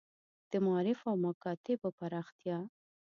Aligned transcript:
د 0.51 0.53
معارف 0.65 0.99
او 1.09 1.15
مکاتیبو 1.25 1.89
پراختیا. 1.99 2.57